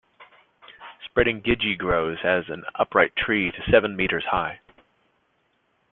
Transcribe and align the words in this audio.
Spreading 1.05 1.41
gidgee 1.43 1.75
grows 1.77 2.17
as 2.23 2.49
an 2.49 2.63
upright 2.73 3.15
tree 3.15 3.51
to 3.51 3.69
seven 3.71 3.95
metres 3.95 4.25
high. 4.31 4.59